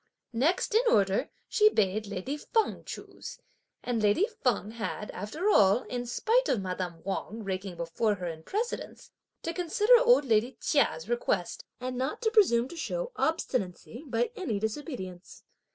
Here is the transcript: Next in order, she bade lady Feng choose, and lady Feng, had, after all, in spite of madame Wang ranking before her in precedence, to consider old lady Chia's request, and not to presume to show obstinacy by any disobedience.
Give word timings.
Next 0.33 0.73
in 0.73 0.81
order, 0.89 1.29
she 1.47 1.69
bade 1.69 2.07
lady 2.07 2.35
Feng 2.35 2.83
choose, 2.85 3.37
and 3.83 4.01
lady 4.01 4.27
Feng, 4.43 4.71
had, 4.71 5.11
after 5.11 5.47
all, 5.47 5.83
in 5.83 6.07
spite 6.07 6.49
of 6.49 6.59
madame 6.59 7.03
Wang 7.03 7.43
ranking 7.43 7.75
before 7.75 8.15
her 8.15 8.25
in 8.25 8.41
precedence, 8.41 9.11
to 9.43 9.53
consider 9.53 9.99
old 9.99 10.25
lady 10.25 10.57
Chia's 10.59 11.07
request, 11.07 11.65
and 11.79 11.97
not 11.99 12.19
to 12.23 12.31
presume 12.31 12.67
to 12.69 12.75
show 12.75 13.11
obstinacy 13.15 14.03
by 14.07 14.31
any 14.35 14.59
disobedience. 14.59 15.43